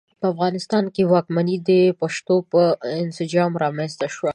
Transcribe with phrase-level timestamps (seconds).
[0.19, 2.61] په افغانستان کې واکمنۍ د پښتنو په
[3.03, 4.29] انسجام رامنځته شوې.